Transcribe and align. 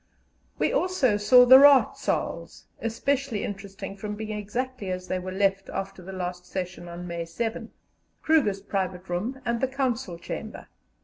We 0.57 0.73
also 0.73 1.15
saw 1.17 1.45
the 1.45 1.59
Raad 1.59 1.93
Saals 1.95 2.63
especially 2.79 3.43
interesting 3.43 3.95
from 3.95 4.15
being 4.15 4.35
exactly 4.35 4.89
as 4.89 5.07
they 5.07 5.19
were 5.19 5.31
left 5.31 5.69
after 5.69 6.01
the 6.01 6.11
last 6.11 6.43
session 6.47 6.87
on 6.89 7.05
May 7.05 7.23
7 7.23 7.69
Kruger's 8.23 8.61
private 8.61 9.07
room, 9.09 9.39
and 9.45 9.61
the 9.61 9.67
Council 9.67 10.17
Chamber. 10.17 10.67